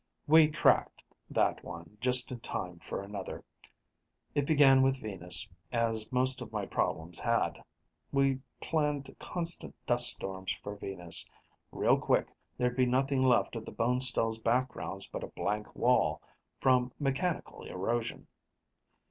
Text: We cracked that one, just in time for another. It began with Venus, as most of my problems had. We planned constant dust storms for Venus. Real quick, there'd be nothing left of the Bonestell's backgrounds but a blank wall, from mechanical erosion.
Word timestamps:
We 0.25 0.47
cracked 0.49 1.03
that 1.29 1.63
one, 1.63 1.95
just 2.01 2.31
in 2.31 2.39
time 2.39 2.79
for 2.79 3.03
another. 3.03 3.43
It 4.33 4.47
began 4.47 4.81
with 4.81 4.99
Venus, 4.99 5.47
as 5.71 6.11
most 6.11 6.41
of 6.41 6.51
my 6.51 6.65
problems 6.65 7.19
had. 7.19 7.63
We 8.11 8.39
planned 8.59 9.15
constant 9.19 9.75
dust 9.85 10.07
storms 10.09 10.53
for 10.63 10.75
Venus. 10.75 11.29
Real 11.71 11.99
quick, 11.99 12.29
there'd 12.57 12.75
be 12.77 12.87
nothing 12.87 13.21
left 13.21 13.55
of 13.55 13.63
the 13.63 13.71
Bonestell's 13.71 14.39
backgrounds 14.39 15.05
but 15.05 15.23
a 15.23 15.27
blank 15.27 15.75
wall, 15.75 16.19
from 16.59 16.91
mechanical 16.99 17.61
erosion. 17.65 18.25